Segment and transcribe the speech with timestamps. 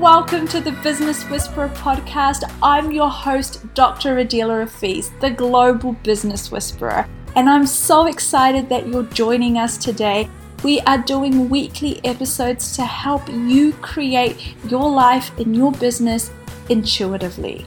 [0.00, 2.50] welcome to the Business Whisperer podcast.
[2.62, 4.16] I'm your host, Dr.
[4.16, 10.30] Adela Hafiz, the Global Business Whisperer, and I'm so excited that you're joining us today.
[10.64, 16.30] We are doing weekly episodes to help you create your life and your business
[16.70, 17.66] intuitively.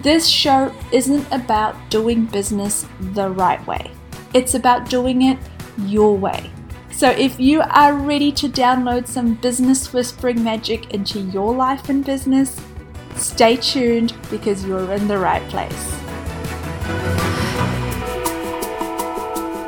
[0.00, 3.90] This show isn't about doing business the right way,
[4.32, 5.38] it's about doing it
[5.80, 6.50] your way.
[6.96, 12.02] So, if you are ready to download some business whispering magic into your life and
[12.02, 12.58] business,
[13.16, 15.94] stay tuned because you're in the right place.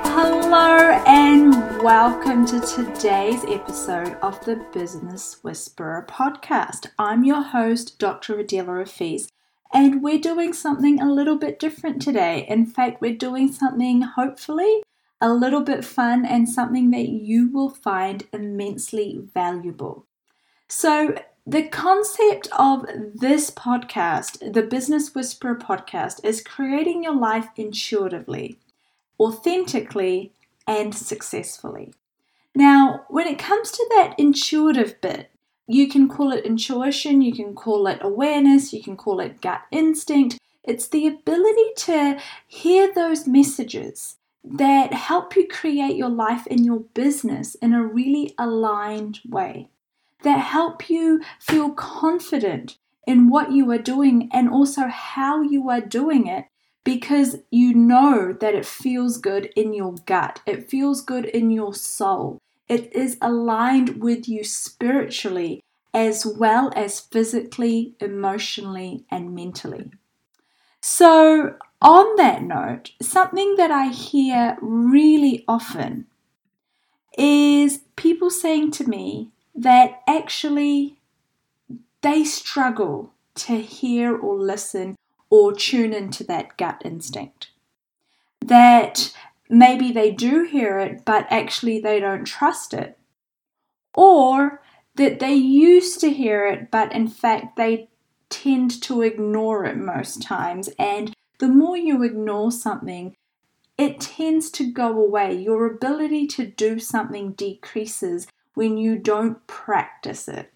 [0.04, 1.52] Hello, and
[1.82, 6.86] welcome to today's episode of the Business Whisperer podcast.
[6.98, 8.38] I'm your host, Dr.
[8.38, 9.30] Adela Hafiz,
[9.70, 12.46] and we're doing something a little bit different today.
[12.48, 14.80] In fact, we're doing something hopefully
[15.20, 20.06] a little bit fun, and something that you will find immensely valuable.
[20.68, 21.16] So,
[21.46, 28.58] the concept of this podcast, the Business Whisperer podcast, is creating your life intuitively,
[29.18, 30.32] authentically,
[30.66, 31.94] and successfully.
[32.54, 35.30] Now, when it comes to that intuitive bit,
[35.66, 39.62] you can call it intuition, you can call it awareness, you can call it gut
[39.70, 40.38] instinct.
[40.64, 44.16] It's the ability to hear those messages
[44.50, 49.68] that help you create your life and your business in a really aligned way,
[50.22, 55.80] that help you feel confident in what you are doing and also how you are
[55.80, 56.46] doing it
[56.84, 61.74] because you know that it feels good in your gut, it feels good in your
[61.74, 62.38] soul,
[62.68, 65.62] it is aligned with you spiritually
[65.94, 69.90] as well as physically, emotionally, and mentally.
[70.80, 76.06] So, on that note, something that I hear really often
[77.16, 80.98] is people saying to me that actually
[82.02, 84.96] they struggle to hear or listen
[85.30, 87.50] or tune into that gut instinct.
[88.44, 89.12] That
[89.48, 92.98] maybe they do hear it, but actually they don't trust it.
[93.94, 94.62] Or
[94.94, 97.88] that they used to hear it, but in fact they
[98.30, 100.68] tend to ignore it most times.
[100.78, 103.16] And the more you ignore something,
[103.76, 105.34] it tends to go away.
[105.34, 110.52] Your ability to do something decreases when you don't practice it.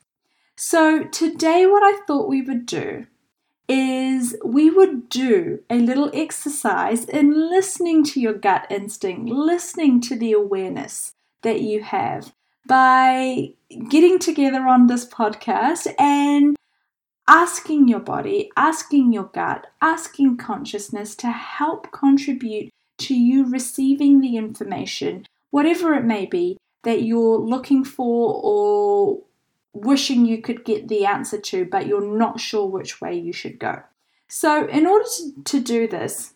[0.56, 3.06] So, today, what I thought we would do
[3.69, 10.16] is we would do a little exercise in listening to your gut instinct, listening to
[10.16, 12.34] the awareness that you have
[12.66, 13.48] by
[13.88, 16.56] getting together on this podcast and
[17.28, 24.37] asking your body, asking your gut, asking consciousness to help contribute to you receiving the
[24.37, 29.22] information, whatever it may be, that you're looking for or
[29.72, 33.59] wishing you could get the answer to, but you're not sure which way you should
[33.59, 33.83] go.
[34.28, 35.09] So, in order
[35.44, 36.34] to, do this,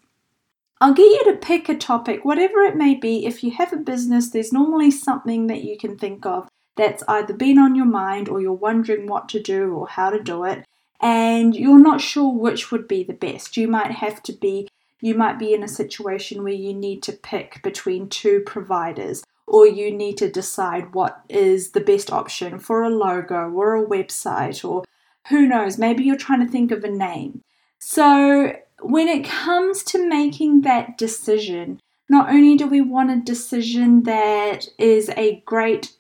[0.81, 3.27] I'll get you to pick a topic, whatever it may be.
[3.27, 7.33] If you have a business, there's normally something that you can think of that's either
[7.33, 10.65] been on your mind or you're wondering what to do or how to do it
[11.01, 13.57] and you're not sure which would be the best.
[13.57, 14.69] You might have to be
[15.01, 19.67] you might be in a situation where you need to pick between two providers or
[19.67, 24.69] you need to decide what is the best option for a logo or a website
[24.69, 24.85] or
[25.29, 27.43] who knows, maybe you're trying to think of a name.
[27.79, 34.05] So, when it comes to making that decision, not only do we want a decision
[34.05, 35.93] that is a great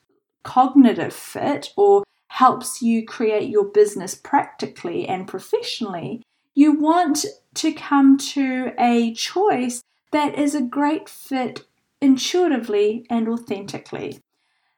[0.42, 6.22] cognitive fit or helps you create your business practically and professionally,
[6.54, 9.82] you want to come to a choice
[10.12, 11.66] that is a great fit
[12.00, 14.18] intuitively and authentically.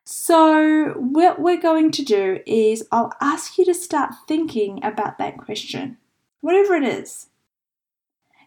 [0.04, 5.36] So, what we're going to do is I'll ask you to start thinking about that
[5.36, 5.98] question,
[6.40, 7.28] whatever it is.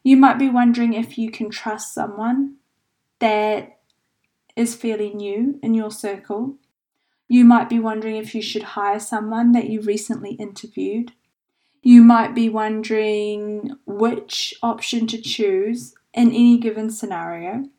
[0.04, 2.56] You might be wondering if you can trust someone
[3.20, 3.78] that
[4.56, 6.58] is fairly new in your circle
[7.32, 11.14] you might be wondering if you should hire someone that you recently interviewed.
[11.82, 17.70] You might be wondering which option to choose in any given scenario.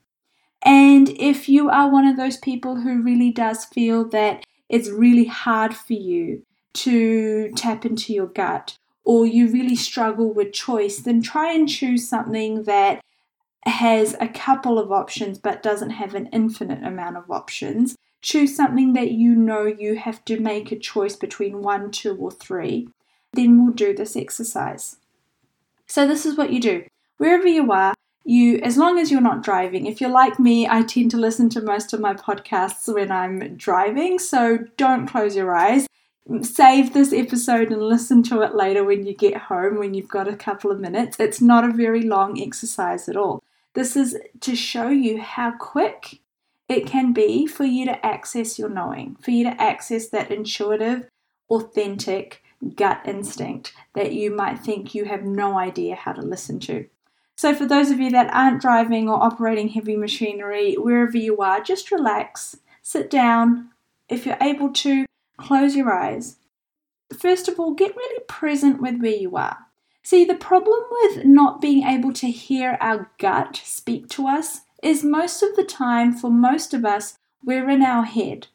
[0.64, 5.26] And if you are one of those people who really does feel that it's really
[5.26, 6.46] hard for you
[6.84, 12.08] to tap into your gut, or you really struggle with choice, then try and choose
[12.08, 13.02] something that
[13.66, 18.92] has a couple of options but doesn't have an infinite amount of options choose something
[18.94, 22.88] that you know you have to make a choice between one, two, or three,
[23.32, 24.96] then we'll do this exercise.
[25.86, 26.84] So, this is what you do.
[27.18, 30.80] Wherever you are, you as long as you're not driving if you're like me i
[30.80, 35.52] tend to listen to most of my podcasts when i'm driving so don't close your
[35.56, 35.88] eyes
[36.42, 40.28] save this episode and listen to it later when you get home, when you've got
[40.28, 41.18] a couple of minutes.
[41.18, 43.42] It's not a very long exercise at all.
[43.74, 46.20] This is to show you how quick
[46.72, 51.08] it can be for you to access your knowing, for you to access that intuitive,
[51.50, 52.42] authentic
[52.76, 56.86] gut instinct that you might think you have no idea how to listen to.
[57.36, 61.60] So, for those of you that aren't driving or operating heavy machinery, wherever you are,
[61.60, 63.70] just relax, sit down.
[64.08, 65.06] If you're able to,
[65.38, 66.36] close your eyes.
[67.16, 69.58] First of all, get really present with where you are.
[70.02, 75.04] See, the problem with not being able to hear our gut speak to us is
[75.04, 78.48] most of the time, for most of us, we're in our head.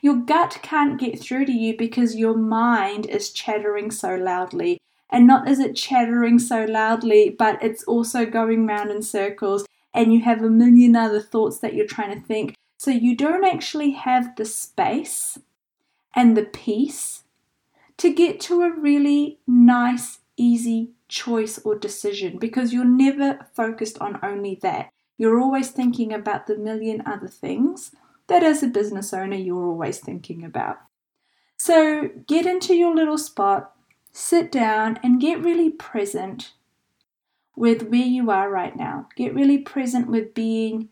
[0.00, 4.78] Your gut can't get through to you because your mind is chattering so loudly.
[5.10, 10.12] And not is it chattering so loudly, but it's also going round in circles, and
[10.12, 12.54] you have a million other thoughts that you're trying to think.
[12.78, 15.38] So you don't actually have the space
[16.14, 17.24] and the peace
[17.98, 24.18] to get to a really nice, easy choice or decision because you're never focused on
[24.22, 24.90] only that.
[25.20, 27.94] You're always thinking about the million other things
[28.28, 30.78] that as a business owner you're always thinking about.
[31.58, 33.72] So get into your little spot,
[34.12, 36.52] sit down, and get really present
[37.54, 39.08] with where you are right now.
[39.14, 40.88] Get really present with being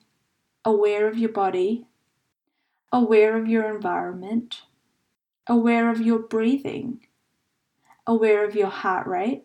[0.62, 1.86] aware of your body,
[2.92, 4.60] aware of your environment,
[5.46, 7.00] aware of your breathing,
[8.06, 9.44] aware of your heart rate,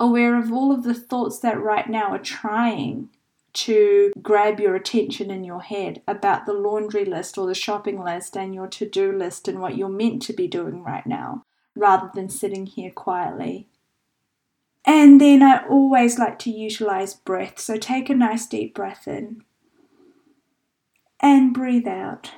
[0.00, 3.10] aware of all of the thoughts that right now are trying
[3.56, 8.36] to grab your attention in your head about the laundry list or the shopping list
[8.36, 11.44] and your to do list and what you're meant to be doing right now,
[11.74, 13.68] rather than sitting here quietly.
[14.84, 17.58] And then I always like to utilize breath.
[17.58, 19.42] So take a nice deep breath in
[21.18, 22.32] and breathe out.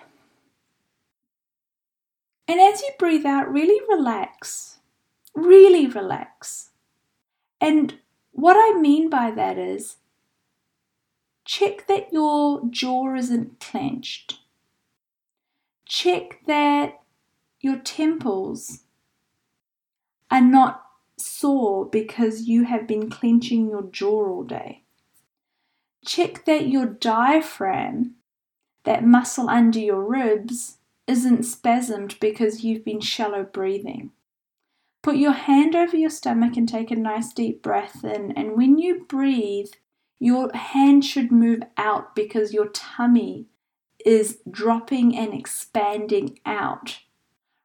[2.46, 4.78] And as you breathe out, really relax.
[5.34, 6.70] Really relax.
[7.60, 7.98] And
[8.32, 9.96] what I mean by that is
[11.48, 14.40] check that your jaw isn't clenched.
[15.86, 17.00] Check that
[17.58, 18.80] your temples
[20.30, 20.84] are not
[21.16, 24.82] sore because you have been clenching your jaw all day.
[26.04, 28.16] Check that your diaphragm,
[28.84, 34.10] that muscle under your ribs, isn't spasmed because you've been shallow breathing.
[35.02, 38.32] Put your hand over your stomach and take a nice deep breath in.
[38.32, 39.70] And when you breathe,
[40.18, 43.46] your hand should move out because your tummy
[44.04, 47.00] is dropping and expanding out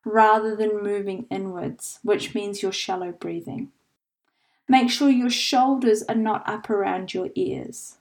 [0.05, 3.71] rather than moving inwards, which means you're shallow breathing.
[4.67, 7.97] Make sure your shoulders are not up around your ears.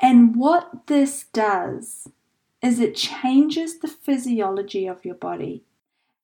[0.00, 2.08] And what this does
[2.62, 5.64] is it changes the physiology of your body.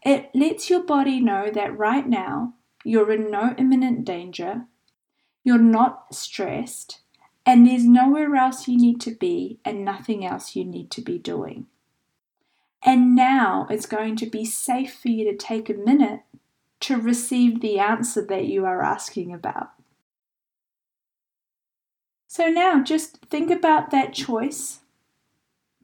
[0.05, 4.67] It lets your body know that right now you're in no imminent danger,
[5.45, 7.01] you're not stressed,
[7.47, 11.19] and there's nowhere else you need to be and nothing else you need to be
[11.19, 11.67] doing.
[12.83, 16.21] And now it's going to be safe for you to take a minute
[16.81, 19.71] to receive the answer that you are asking about.
[22.27, 24.81] So now just think about that choice,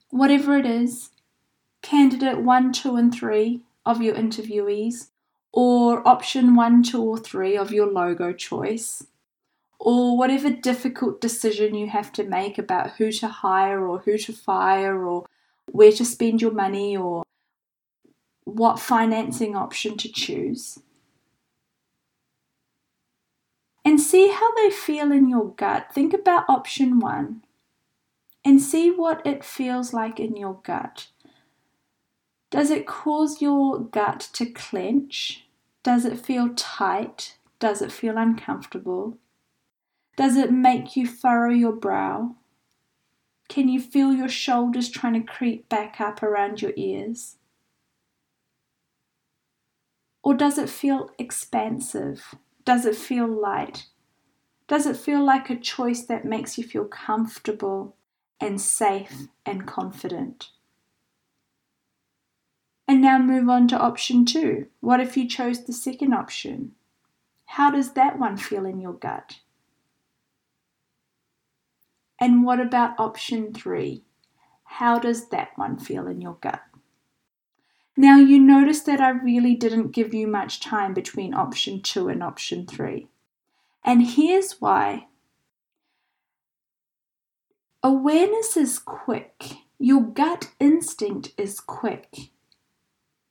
[0.08, 1.10] whatever it is
[1.82, 5.08] candidate one, two, and three of your interviewees,
[5.52, 9.06] or option one, two, or three of your logo choice
[9.80, 14.32] or whatever difficult decision you have to make about who to hire or who to
[14.32, 15.24] fire or
[15.72, 17.24] where to spend your money or
[18.44, 20.80] what financing option to choose.
[23.82, 25.86] And see how they feel in your gut.
[25.94, 27.42] Think about option one
[28.44, 31.06] and see what it feels like in your gut.
[32.50, 35.46] Does it cause your gut to clench?
[35.82, 37.38] Does it feel tight?
[37.58, 39.16] Does it feel uncomfortable?
[40.20, 42.36] Does it make you furrow your brow?
[43.48, 47.36] Can you feel your shoulders trying to creep back up around your ears?
[50.22, 52.34] Or does it feel expansive?
[52.66, 53.86] Does it feel light?
[54.68, 57.96] Does it feel like a choice that makes you feel comfortable
[58.38, 60.50] and safe and confident?
[62.86, 64.66] And now move on to option two.
[64.80, 66.72] What if you chose the second option?
[67.46, 69.38] How does that one feel in your gut?
[72.20, 74.04] And what about option three?
[74.64, 76.62] How does that one feel in your gut?
[77.96, 82.22] Now, you notice that I really didn't give you much time between option two and
[82.22, 83.08] option three.
[83.84, 85.08] And here's why
[87.82, 92.30] awareness is quick, your gut instinct is quick.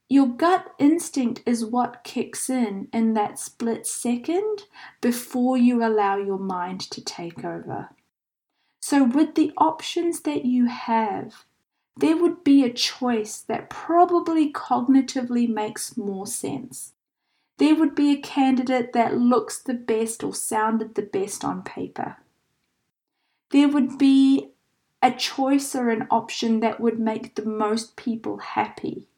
[0.09, 4.63] your gut instinct is what kicks in in that split second
[5.01, 7.89] before you allow your mind to take over.
[8.79, 11.45] So, with the options that you have,
[11.97, 16.93] there would be a choice that probably cognitively makes more sense.
[17.57, 22.17] There would be a candidate that looks the best or sounded the best on paper.
[23.49, 24.51] There would be
[25.01, 29.09] a choice or an option that would make the most people happy.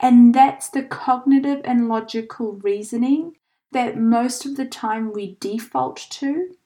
[0.00, 3.36] And that's the cognitive and logical reasoning
[3.70, 6.56] that most of the time we default to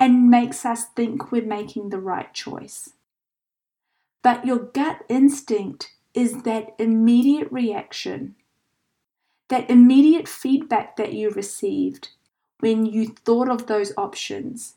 [0.00, 2.94] and makes us think we're making the right choice.
[4.22, 8.34] But your gut instinct is that immediate reaction,
[9.48, 12.08] that immediate feedback that you received
[12.60, 14.74] when you thought of those options.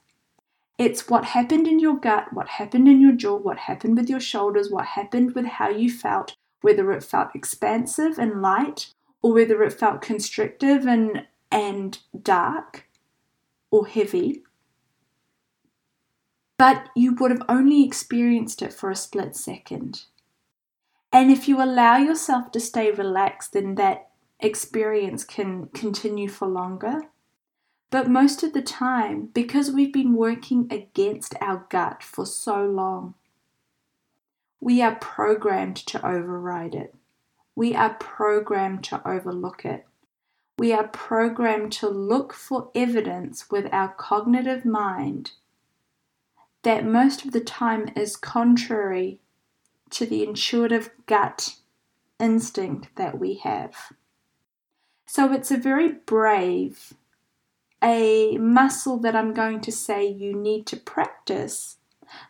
[0.77, 4.20] It's what happened in your gut, what happened in your jaw, what happened with your
[4.20, 9.63] shoulders, what happened with how you felt, whether it felt expansive and light or whether
[9.63, 12.88] it felt constrictive and, and dark
[13.72, 14.44] or heavy.
[16.57, 20.03] But you would have only experienced it for a split second.
[21.12, 27.01] And if you allow yourself to stay relaxed, then that experience can continue for longer.
[27.89, 33.13] But most of the time, because we've been working against our gut for so long,
[34.60, 36.95] we are programmed to override it.
[37.55, 39.86] We are programmed to overlook it.
[40.57, 45.33] We are programmed to look for evidence with our cognitive mind
[46.63, 49.20] that most of the time is contrary
[49.91, 51.55] to the intuitive gut
[52.20, 53.75] instinct that we have.
[55.05, 56.93] So it's a very brave,
[57.84, 61.77] a muscle that I'm going to say you need to practice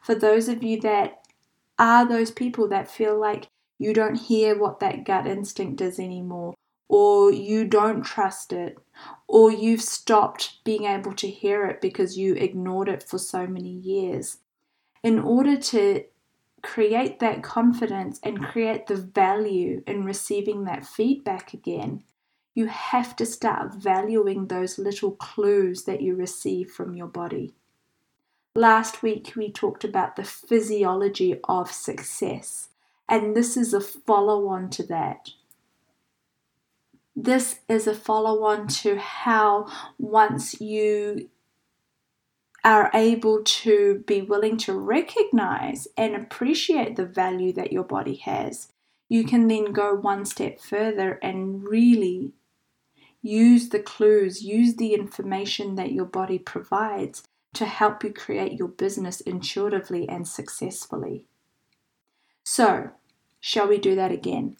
[0.01, 1.21] for those of you that
[1.77, 3.47] are those people that feel like
[3.79, 6.53] you don't hear what that gut instinct is anymore,
[6.87, 8.77] or you don't trust it,
[9.27, 13.69] or you've stopped being able to hear it because you ignored it for so many
[13.71, 14.37] years.
[15.01, 16.03] In order to
[16.61, 22.03] create that confidence and create the value in receiving that feedback again,
[22.55, 27.53] you have to start valuing those little clues that you receive from your body.
[28.55, 32.69] Last week, we talked about the physiology of success,
[33.09, 35.31] and this is a follow on to that.
[37.15, 39.67] This is a follow on to how
[39.99, 41.29] once you
[42.63, 48.69] are able to be willing to recognize and appreciate the value that your body has,
[49.09, 52.31] you can then go one step further and really
[53.21, 58.67] use the clues, use the information that your body provides to help you create your
[58.67, 61.25] business intuitively and successfully.
[62.43, 62.89] So,
[63.39, 64.57] shall we do that again?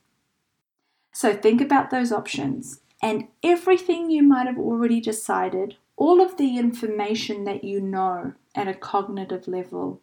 [1.14, 6.58] So, think about those options and everything you might have already decided, all of the
[6.58, 10.02] information that you know at a cognitive level,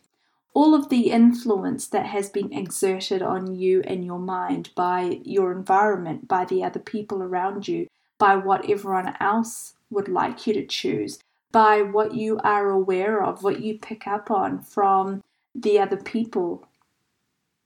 [0.55, 5.51] all of the influence that has been exerted on you and your mind by your
[5.51, 7.87] environment, by the other people around you,
[8.19, 11.19] by what everyone else would like you to choose,
[11.51, 15.23] by what you are aware of, what you pick up on from
[15.55, 16.69] the other people.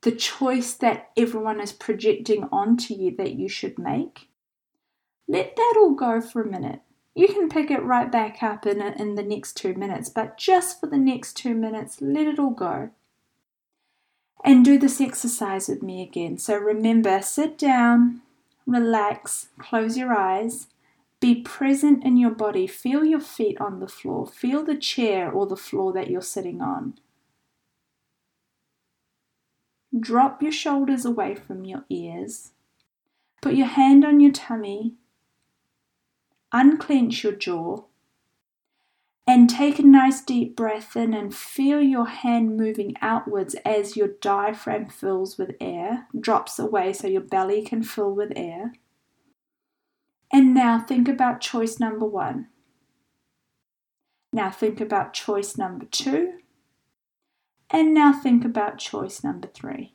[0.04, 4.28] The choice that everyone is projecting onto you that you should make.
[5.26, 6.82] Let that all go for a minute.
[7.14, 10.78] You can pick it right back up in, in the next two minutes, but just
[10.78, 12.90] for the next two minutes, let it all go.
[14.44, 16.36] And do this exercise with me again.
[16.36, 18.20] So remember, sit down,
[18.66, 20.66] relax, close your eyes,
[21.18, 22.66] be present in your body.
[22.66, 24.26] Feel your feet on the floor.
[24.26, 26.98] Feel the chair or the floor that you're sitting on.
[29.98, 32.52] Drop your shoulders away from your ears.
[33.40, 34.94] Put your hand on your tummy.
[36.52, 37.84] Unclench your jaw.
[39.26, 44.08] And take a nice deep breath in and feel your hand moving outwards as your
[44.20, 48.74] diaphragm fills with air, drops away so your belly can fill with air.
[50.32, 52.48] And now think about choice number one.
[54.32, 56.38] Now think about choice number two.
[57.74, 59.94] And now think about choice number three.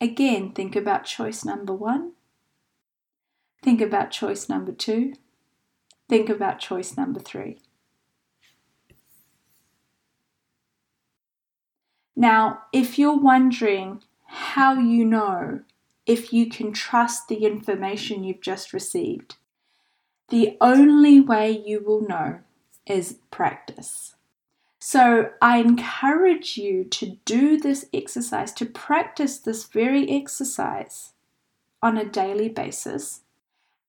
[0.00, 2.14] Again, think about choice number one.
[3.62, 5.12] Think about choice number two.
[6.08, 7.60] Think about choice number three.
[12.16, 15.60] Now, if you're wondering how you know
[16.06, 19.36] if you can trust the information you've just received,
[20.28, 22.40] the only way you will know
[22.86, 24.14] is practice.
[24.78, 31.12] So I encourage you to do this exercise, to practice this very exercise
[31.82, 33.22] on a daily basis.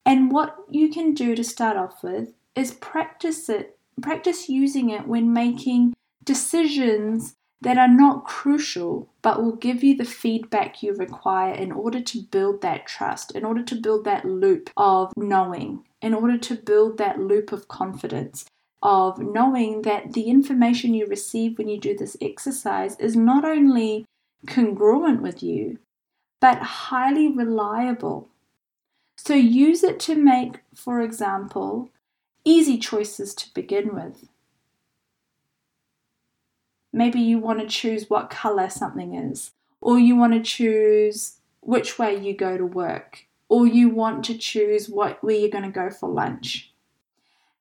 [0.05, 5.07] And what you can do to start off with is practice it, practice using it
[5.07, 5.93] when making
[6.23, 11.99] decisions that are not crucial but will give you the feedback you require in order
[11.99, 16.55] to build that trust, in order to build that loop of knowing, in order to
[16.55, 18.45] build that loop of confidence,
[18.81, 24.05] of knowing that the information you receive when you do this exercise is not only
[24.47, 25.79] congruent with you,
[26.39, 28.29] but highly reliable.
[29.17, 31.89] So use it to make, for example,
[32.45, 34.29] easy choices to begin with.
[36.99, 41.97] Maybe you want to choose what color something is, or you want to choose which
[41.97, 45.69] way you go to work, or you want to choose what where you're going to
[45.69, 46.73] go for lunch.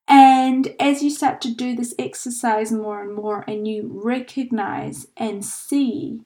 [0.08, 5.44] And as you start to do this exercise more and more, and you recognize and
[5.44, 6.22] see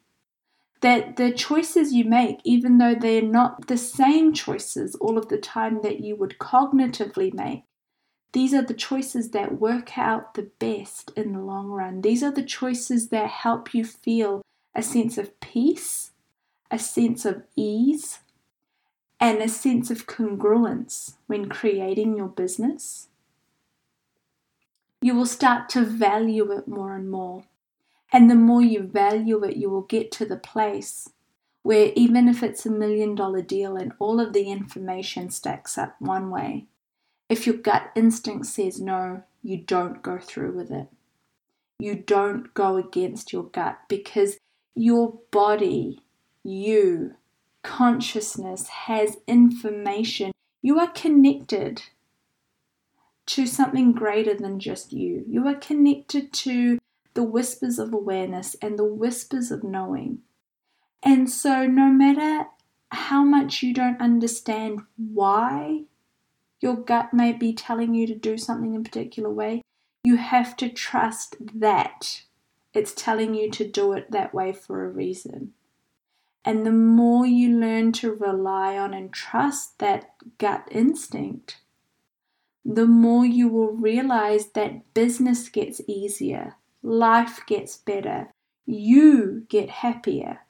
[0.80, 5.36] that the choices you make, even though they're not the same choices all of the
[5.36, 7.64] time that you would cognitively make,
[8.32, 12.00] these are the choices that work out the best in the long run.
[12.00, 14.42] These are the choices that help you feel
[14.74, 16.12] a sense of peace,
[16.70, 18.20] a sense of ease,
[19.20, 23.08] and a sense of congruence when creating your business.
[25.02, 27.44] You will start to value it more and more.
[28.12, 31.10] And the more you value it, you will get to the place
[31.62, 35.96] where even if it's a million dollar deal and all of the information stacks up
[36.00, 36.66] one way,
[37.32, 40.88] if your gut instinct says no, you don't go through with it.
[41.78, 44.36] You don't go against your gut because
[44.74, 46.02] your body,
[46.44, 47.14] you,
[47.62, 50.32] consciousness has information.
[50.60, 51.82] You are connected
[53.28, 55.24] to something greater than just you.
[55.26, 56.78] You are connected to
[57.14, 60.18] the whispers of awareness and the whispers of knowing.
[61.02, 62.48] And so, no matter
[62.90, 65.84] how much you don't understand why
[66.62, 69.62] your gut may be telling you to do something in a particular way,
[70.04, 72.22] you have to trust that
[72.72, 75.52] it's telling you to do it that way for a reason.
[76.44, 81.58] And the more you learn to rely on and trust that gut instinct,
[82.64, 88.32] the more you will realize that business gets easier, life gets better,
[88.66, 90.40] you get happier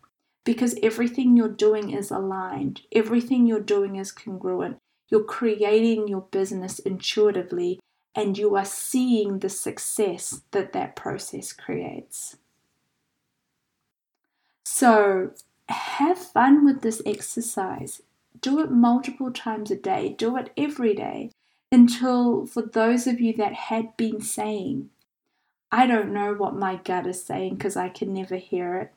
[0.44, 4.78] because everything you're doing is aligned, everything you're doing is congruent,
[5.12, 7.78] you're creating your business intuitively
[8.14, 12.38] and you are seeing the success that that process creates.
[14.64, 15.32] So,
[15.68, 18.00] have fun with this exercise.
[18.40, 21.30] Do it multiple times a day, do it every day
[21.70, 24.88] until, for those of you that had been saying,
[25.70, 28.94] I don't know what my gut is saying because I can never hear it.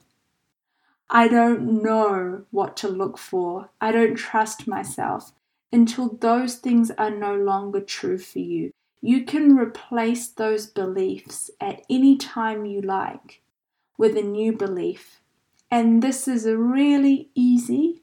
[1.10, 3.70] I don't know what to look for.
[3.82, 5.34] I don't trust myself
[5.72, 8.72] until those things are no longer true for you.
[9.02, 13.42] You can replace those beliefs at any time you like
[13.98, 15.22] with a new belief.
[15.70, 18.02] And this is a really easy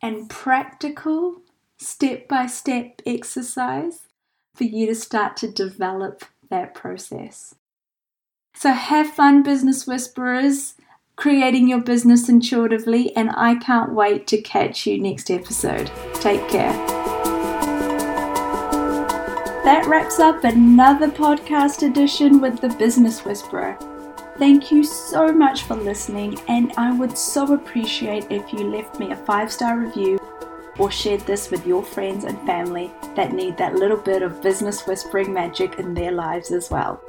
[0.00, 1.42] and practical
[1.78, 4.06] step by step exercise
[4.54, 7.54] for you to start to develop that process.
[8.54, 10.74] So, have fun, business whisperers
[11.16, 15.90] creating your business intuitively, and I can't wait to catch you next episode.
[16.14, 16.72] Take care.
[19.64, 23.78] That wraps up another podcast edition with the Business Whisperer.
[24.38, 29.12] Thank you so much for listening, and I would so appreciate if you left me
[29.12, 30.18] a five star review
[30.78, 34.86] or shared this with your friends and family that need that little bit of business
[34.86, 37.00] whispering magic in their lives as well.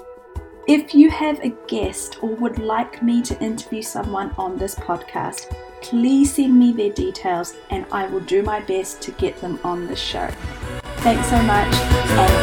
[0.65, 5.53] If you have a guest or would like me to interview someone on this podcast,
[5.81, 9.87] please send me their details and I will do my best to get them on
[9.87, 10.27] the show.
[10.99, 12.42] Thanks so much